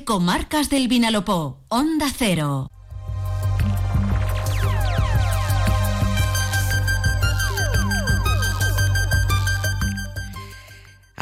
[0.00, 2.71] Comarcas del Vinalopó, Onda Cero.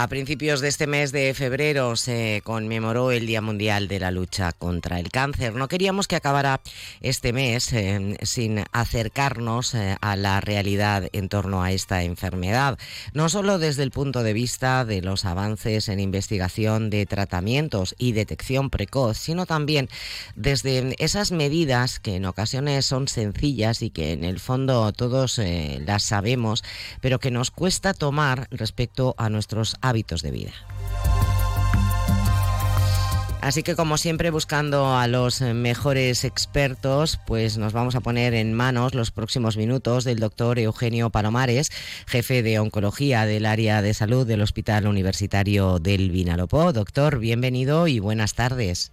[0.00, 4.52] A principios de este mes de febrero se conmemoró el Día Mundial de la Lucha
[4.52, 5.56] contra el Cáncer.
[5.56, 6.60] No queríamos que acabara
[7.00, 12.78] este mes eh, sin acercarnos eh, a la realidad en torno a esta enfermedad,
[13.12, 18.12] no solo desde el punto de vista de los avances en investigación de tratamientos y
[18.12, 19.88] detección precoz, sino también
[20.36, 25.82] desde esas medidas que en ocasiones son sencillas y que en el fondo todos eh,
[25.84, 26.62] las sabemos,
[27.00, 29.76] pero que nos cuesta tomar respecto a nuestros
[30.22, 30.52] de vida.
[33.40, 38.52] Así que como siempre buscando a los mejores expertos, pues nos vamos a poner en
[38.52, 41.70] manos los próximos minutos del doctor Eugenio Palomares,
[42.06, 46.72] jefe de oncología del área de salud del Hospital Universitario del Vinalopó.
[46.72, 48.92] Doctor, bienvenido y buenas tardes.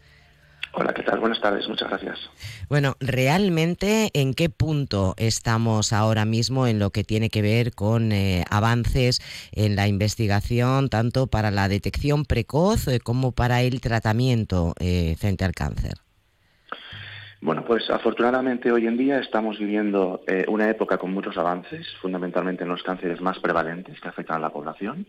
[0.78, 1.22] Hola, ¿qué tal?
[1.22, 2.20] Buenas tardes, muchas gracias.
[2.68, 8.12] Bueno, realmente, ¿en qué punto estamos ahora mismo en lo que tiene que ver con
[8.12, 9.22] eh, avances
[9.54, 15.46] en la investigación, tanto para la detección precoz eh, como para el tratamiento eh, frente
[15.46, 15.94] al cáncer?
[17.40, 22.70] Bueno, pues afortunadamente hoy en día estamos viviendo una época con muchos avances, fundamentalmente en
[22.70, 25.06] los cánceres más prevalentes que afectan a la población,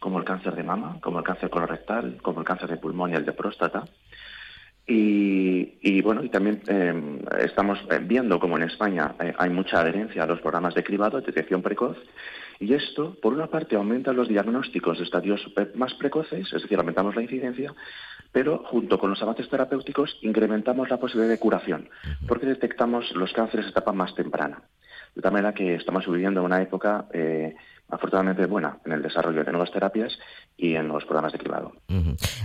[0.00, 3.14] como el cáncer de mama, como el cáncer colorectal, como el cáncer de pulmón y
[3.14, 3.84] el de próstata.
[4.86, 10.26] Y, bueno, y también em, estamos viendo como en España eh, hay mucha adherencia a
[10.26, 11.96] los programas de cribado, de detección precoz,
[12.60, 15.40] y esto, por una parte, aumenta los diagnósticos de estadios
[15.74, 17.74] más precoces, es decir, aumentamos la incidencia,
[18.30, 21.88] pero junto con los avances terapéuticos incrementamos la posibilidad de curación,
[22.28, 24.62] porque detectamos los cánceres de etapa más temprana.
[25.14, 27.54] De tal manera que estamos viviendo una época eh,
[27.88, 30.18] afortunadamente buena en el desarrollo de nuevas terapias
[30.56, 31.72] y en los programas de cribado.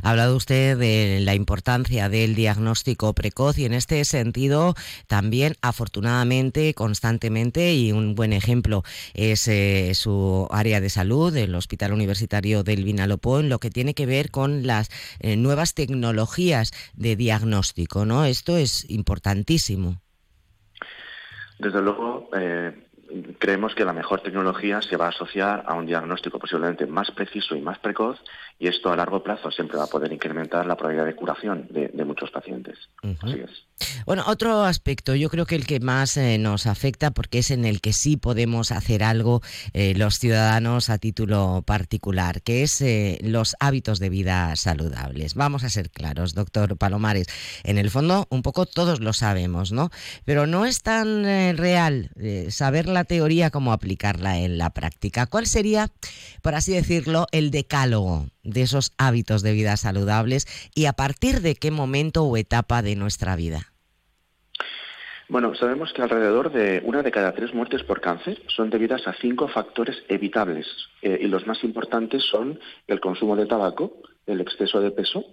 [0.03, 4.73] Ha hablado usted de la importancia del diagnóstico precoz y en este sentido
[5.07, 11.93] también afortunadamente constantemente y un buen ejemplo es eh, su área de salud, el Hospital
[11.93, 17.15] Universitario del Vinalopó, en lo que tiene que ver con las eh, nuevas tecnologías de
[17.15, 18.25] diagnóstico, ¿no?
[18.25, 20.01] Esto es importantísimo.
[21.59, 22.88] Desde luego, eh,
[23.37, 27.55] creemos que la mejor tecnología se va a asociar a un diagnóstico posiblemente más preciso
[27.55, 28.19] y más precoz
[28.59, 31.89] y esto a largo plazo siempre va a poder incrementar la probabilidad de curación de,
[32.03, 32.77] muchos pacientes.
[33.21, 33.69] Así es.
[34.05, 37.63] Bueno, otro aspecto, yo creo que el que más eh, nos afecta, porque es en
[37.63, 39.41] el que sí podemos hacer algo
[39.73, 45.35] eh, los ciudadanos a título particular, que es eh, los hábitos de vida saludables.
[45.35, 47.27] Vamos a ser claros, doctor Palomares.
[47.63, 49.89] En el fondo, un poco todos lo sabemos, ¿no?
[50.25, 51.23] Pero no es tan
[51.55, 52.09] real
[52.49, 55.25] saber la teoría como aplicarla en la práctica.
[55.25, 55.87] ¿Cuál sería,
[56.41, 61.55] por así decirlo, el decálogo de esos hábitos de vida saludables y a partir de
[61.55, 63.73] qué momento o etapa de nuestra vida?
[65.29, 69.13] Bueno, sabemos que alrededor de una de cada tres muertes por cáncer son debidas a
[69.13, 70.65] cinco factores evitables
[71.03, 75.23] eh, y los más importantes son el consumo de tabaco, el exceso de peso,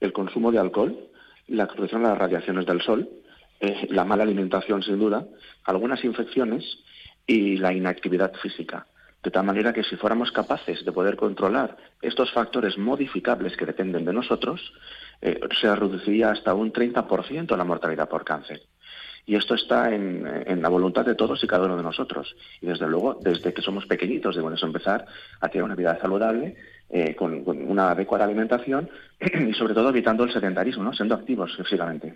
[0.00, 0.98] el consumo de alcohol,
[1.46, 3.08] la exposición a las radiaciones del sol,
[3.60, 5.24] eh, la mala alimentación sin duda,
[5.62, 6.64] algunas infecciones
[7.26, 8.86] y la inactividad física.
[9.22, 14.04] De tal manera que si fuéramos capaces de poder controlar estos factores modificables que dependen
[14.04, 14.72] de nosotros,
[15.20, 18.62] eh, se reduciría hasta un 30% la mortalidad por cáncer.
[19.28, 22.36] Y esto está en, la voluntad de todos y cada uno de nosotros.
[22.60, 25.04] Y desde luego, desde que somos pequeñitos, debemos empezar
[25.40, 26.54] a tener una vida saludable,
[26.88, 28.88] eh, con, una adecuada alimentación
[29.20, 30.92] y sobre todo evitando el sedentarismo, ¿no?
[30.92, 32.14] siendo activos físicamente.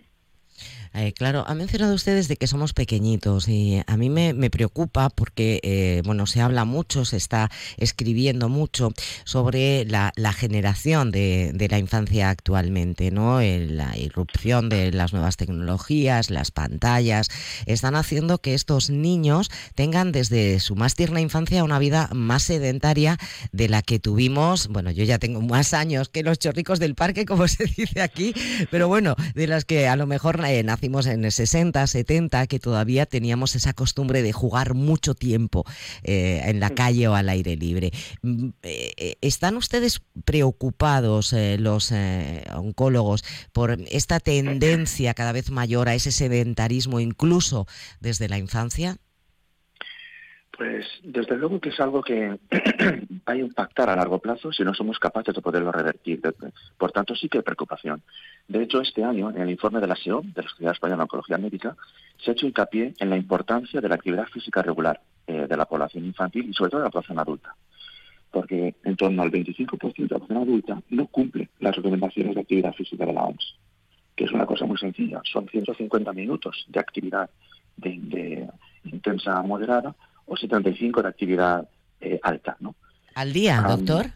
[0.93, 5.61] Eh, claro, ha mencionado ustedes de que somos pequeñitos y a mí me, preocupa porque,
[5.63, 8.93] eh, bueno, se habla mucho, se está escribiendo mucho
[9.25, 13.41] sobre la, generación de, la infancia actualmente, ¿no?
[13.41, 17.29] la irrupción de las nuevas tecnologías, las pantallas,
[17.67, 23.17] están haciendo que estos niños tengan desde su más tierna infancia una vida más sedentaria
[23.53, 27.27] de la que tuvimos, bueno, yo ya tengo más años que los chorricos del parque,
[27.27, 28.35] como se dice aquí,
[28.73, 32.59] pero bueno, de las que a lo mejor eh, nacimos en el 60, 70, que
[32.59, 35.65] todavía teníamos esa costumbre de jugar mucho tiempo
[36.03, 37.93] eh, en la calle o al aire libre.
[38.23, 41.93] Mm, eh, ¿Están ustedes preocupados, los
[42.55, 47.67] oncólogos, por esta tendencia cada vez mayor a ese sedentarismo, incluso
[48.01, 48.99] desde la infancia?
[50.61, 52.29] Pues desde luego que es algo que
[53.27, 56.21] va a impactar a largo plazo si no somos capaces de poderlo revertir.
[56.77, 58.03] Por tanto, sí que hay preocupación.
[58.47, 61.03] De hecho, este año, en el informe de la SEO, de la Sociedad Española de
[61.05, 61.75] Oncología Médica,
[62.23, 65.65] se ha hecho hincapié en la importancia de la actividad física regular eh, de la
[65.65, 67.57] población infantil y sobre todo de la población adulta.
[68.31, 72.75] porque en torno al 25% de la población adulta no cumple las recomendaciones de actividad
[72.75, 73.57] física de la OMS,
[74.15, 75.23] que es una cosa muy sencilla.
[75.25, 77.31] Son 150 minutos de actividad
[77.79, 78.47] de,
[78.85, 79.95] intensa moderada
[80.31, 81.69] o 75 de actividad
[82.01, 82.77] eh, alta, ¿no?
[83.15, 84.07] ¿Al día, doctor?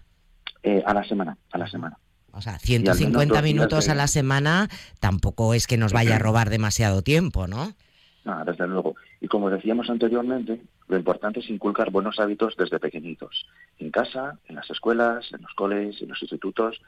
[0.63, 1.99] Eh, a la semana, a la semana.
[2.33, 4.69] O sea, 150 minutos a la semana
[5.01, 7.75] tampoco es que nos vaya a robar demasiado tiempo, ¿no?
[8.25, 8.95] No, desde luego.
[9.21, 13.47] Y como decíamos anteriormente, lo importante es inculcar buenos hábitos desde pequeñitos,
[13.79, 16.81] en casa, en las escuelas, en los coles, en los institutos.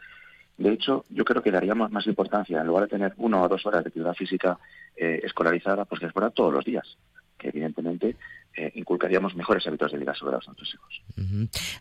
[0.56, 3.66] De hecho, yo creo que daríamos más importancia, en lugar de tener una o dos
[3.66, 4.56] horas de actividad física
[4.96, 6.96] eh, escolarizada, pues que fuera todos los días,
[7.38, 8.16] que evidentemente
[8.58, 11.02] eh, inculcaríamos mejores hábitos de vida sobre los nuestros hijos.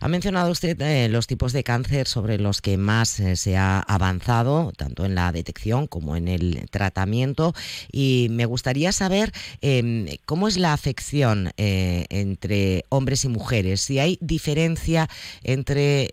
[0.00, 3.80] Ha mencionado usted eh, los tipos de cáncer sobre los que más eh, se ha
[3.80, 7.54] avanzado, tanto en la detección como en el tratamiento,
[7.90, 9.32] y me gustaría saber
[9.62, 15.08] em, cómo es la afección entre hombres y mujeres, si hay diferencia
[15.42, 16.08] entre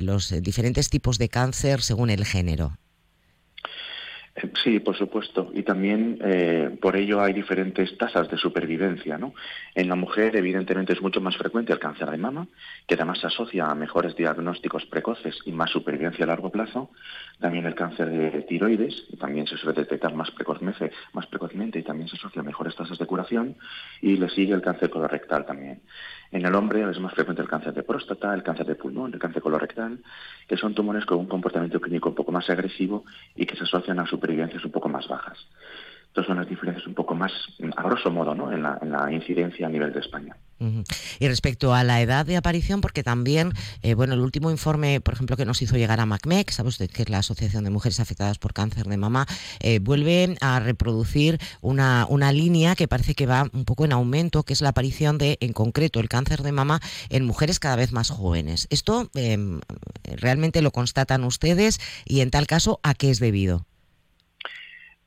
[0.00, 2.72] los diferentes tipos de cáncer según el género.
[4.62, 5.50] Sí, por supuesto.
[5.54, 9.18] Y también eh, por ello hay diferentes tasas de supervivencia.
[9.18, 9.34] ¿no?
[9.74, 12.46] En la mujer, evidentemente, es mucho más frecuente el cáncer de mama,
[12.86, 16.90] que además se asocia a mejores diagnósticos precoces y más supervivencia a largo plazo.
[17.38, 21.82] También el cáncer de tiroides, y también se suele detectar más precozmente, más precozmente y
[21.82, 23.56] también se asocia a mejores tasas de curación.
[24.00, 25.80] Y le sigue el cáncer colorectal también.
[26.32, 29.18] En el hombre es más frecuente el cáncer de próstata, el cáncer de pulmón, el
[29.18, 29.98] cáncer colorectal,
[30.46, 33.04] que son tumores con un comportamiento clínico un poco más agresivo
[33.34, 35.38] y que se asocian a supervivencias un poco más bajas.
[36.10, 37.30] Entonces son las diferencias un poco más,
[37.76, 38.50] a grosso modo, ¿no?
[38.50, 40.36] en, la, en la incidencia a nivel de España.
[41.20, 43.52] Y respecto a la edad de aparición, porque también,
[43.82, 46.90] eh, bueno, el último informe, por ejemplo, que nos hizo llegar a MACMEC, sabe usted
[46.90, 49.26] que es la Asociación de Mujeres Afectadas por Cáncer de Mama,
[49.60, 54.42] eh, vuelve a reproducir una, una línea que parece que va un poco en aumento,
[54.42, 57.92] que es la aparición de, en concreto, el cáncer de mama en mujeres cada vez
[57.92, 58.66] más jóvenes.
[58.70, 59.60] ¿Esto em,
[60.04, 63.64] realmente lo constatan ustedes y, en tal caso, a qué es debido?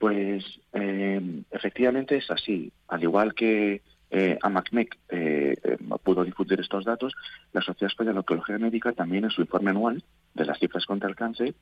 [0.03, 2.73] Pues em, efectivamente es así.
[2.89, 7.13] Al igual que eh, AMACMEC eh, eh, pudo difundir estos datos,
[7.53, 10.03] la Sociedad Española de Oncología Médica también en su informe anual
[10.33, 11.55] de las cifras contra el cáncer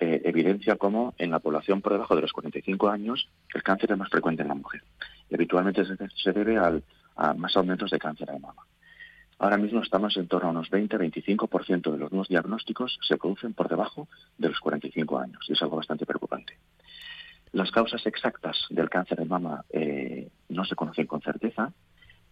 [0.00, 3.98] eh, evidencia cómo en la población por debajo de los 45 años el cáncer es
[3.98, 4.82] más frecuente en la mujer.
[5.30, 6.82] Y habitualmente se, debe al,
[7.14, 8.66] a más aumentos de cáncer de mama.
[9.38, 13.68] Ahora mismo estamos en torno a unos 20-25% de los nuevos diagnósticos se producen por
[13.68, 16.58] debajo de los 45 años y es algo bastante preocupante.
[17.54, 21.72] Las causas exactas del cáncer de mama eh, no se conocen con certeza,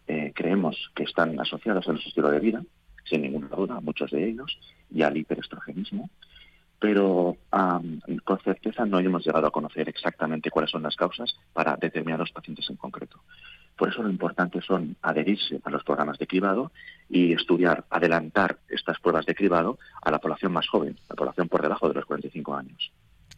[0.08, 2.64] eh, creemos que están asociados a nuestro estilo de vida,
[3.04, 4.58] sin ninguna duda, muchos de ellos,
[4.90, 6.10] y al hiperestrogenismo,
[6.80, 7.36] pero
[8.24, 12.68] con certeza no hemos llegado a conocer exactamente cuáles son las causas para determinados pacientes
[12.68, 13.20] en concreto.
[13.76, 16.72] Por eso lo importante son adherirse a los programas de cribado
[17.08, 21.62] y estudiar, adelantar estas pruebas de cribado a la población más joven, la población por
[21.62, 22.92] debajo de los 45 años.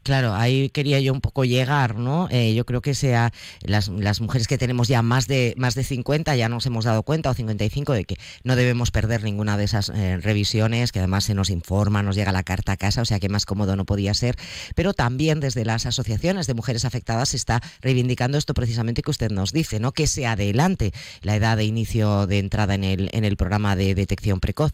[0.04, 2.28] Claro, ahí quería yo un poco llegar, ¿no?
[2.30, 5.82] Eh, yo creo que sea las, las, mujeres que tenemos ya más de más de
[5.82, 9.64] 50 ya nos hemos dado cuenta o 55 de que no debemos perder ninguna de
[9.64, 13.06] esas eh, revisiones, que además se nos informa, nos llega la carta a casa, o
[13.06, 14.36] sea que más cómodo no podía ser,
[14.74, 19.30] pero también desde las asociaciones de mujeres afectadas se está reivindicando esto precisamente que usted
[19.30, 19.92] nos dice, ¿no?
[19.92, 20.92] Que se adelante
[21.22, 24.72] la edad de inicio de entrada en el en el programa de detección precoz.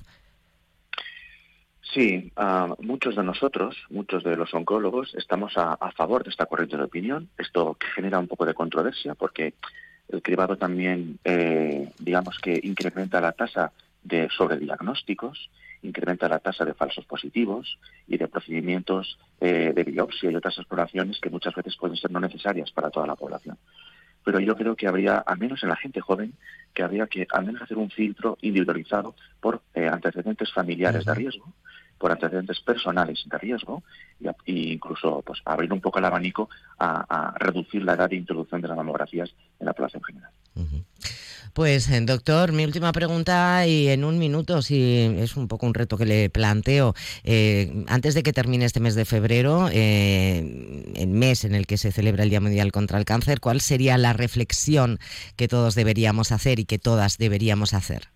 [1.92, 2.32] Sí,
[2.78, 7.28] muchos de nosotros, muchos de los oncólogos, estamos a, favor de esta corriente de opinión.
[7.37, 9.54] Esto genera un poco de controversia porque
[10.09, 13.73] el cribado también, eh, digamos que incrementa la tasa
[14.04, 15.50] de sobrediagnósticos,
[15.82, 21.18] incrementa la tasa de falsos positivos y de procedimientos eh, de biopsia y otras exploraciones
[21.20, 23.59] que muchas veces pueden ser no necesarias para toda la población.
[24.25, 26.35] Pero yo creo que habría, al menos en la gente joven,
[26.73, 31.52] que habría que al menos hacer un filtro individualizado por eh, antecedentes familiares de riesgo
[32.00, 33.83] por antecedentes personales de riesgo
[34.47, 38.69] e incluso pues, abrir un poco el abanico a, reducir la edad de introducción de
[38.69, 39.30] las mamografías
[39.61, 40.30] en la población general.
[41.52, 45.75] Pues, eh, doctor, mi última pregunta y en un minuto, si es un poco un
[45.75, 46.95] reto que le planteo.
[47.25, 51.76] Eh, antes de que termine este mes de febrero, eh, el mes en el que
[51.76, 54.99] se celebra el Día Mundial contra el Cáncer, ¿cuál sería la reflexión
[55.37, 58.09] que todos deberíamos hacer y que todas deberíamos hacer?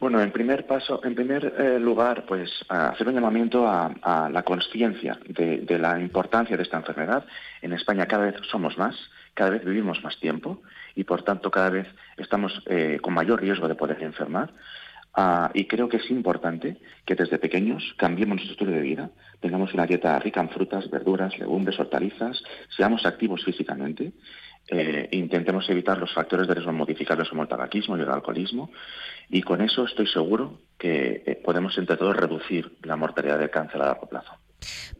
[0.00, 5.18] Bueno, en primer paso, en primer eh, lugar, pues hacer un llamamiento a, la conciencia
[5.28, 7.26] de, la importancia de esta enfermedad.
[7.60, 8.96] En España cada vez somos más,
[9.34, 10.62] cada vez vivimos más tiempo
[10.94, 14.54] y por tanto cada vez estamos eh, con mayor riesgo de poder enfermar.
[15.12, 19.74] Ah, y creo que es importante que desde pequeños cambiemos nuestro estilo de vida, tengamos
[19.74, 22.42] una dieta rica en frutas, verduras, legumbres, hortalizas,
[22.74, 24.12] seamos activos físicamente
[24.70, 28.70] eh, intentemos evitar los factores de riesgo modificables como el tabaquismo y el alcoholismo
[29.28, 33.82] y con eso estoy seguro que eh, podemos entre todos reducir la mortalidad del cáncer
[33.82, 34.39] a largo plazo.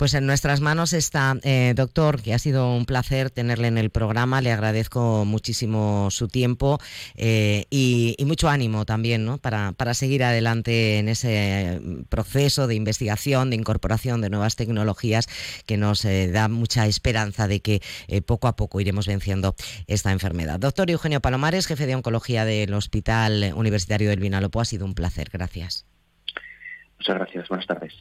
[0.00, 3.90] Pues en nuestras manos está, eh, doctor, que ha sido un placer tenerle en el
[3.90, 4.40] programa.
[4.40, 6.80] Le agradezco muchísimo su tiempo
[7.16, 9.37] eh, y, mucho ánimo también ¿no?
[9.37, 15.26] para, para seguir adelante en ese proceso de investigación, de incorporación de nuevas tecnologías
[15.66, 17.83] que nos eh, da mucha esperanza de que
[18.25, 19.54] poco a poco iremos venciendo
[19.87, 20.59] esta enfermedad.
[20.59, 25.28] Doctor Eugenio Palomares, jefe de oncología del Hospital Universitario del Vinalopó, ha sido un placer.
[25.30, 25.85] Gracias.
[26.97, 27.49] Muchas gracias.
[27.50, 27.92] Buenas tardes.